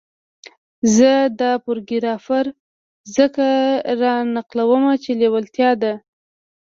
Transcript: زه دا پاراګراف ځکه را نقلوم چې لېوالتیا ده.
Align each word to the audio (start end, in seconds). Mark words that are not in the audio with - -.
زه 0.95 1.11
دا 1.39 1.51
پاراګراف 1.65 2.25
ځکه 3.15 3.47
را 4.01 4.13
نقلوم 4.35 4.83
چې 5.03 5.11
لېوالتیا 5.19 5.71
ده. 5.81 5.93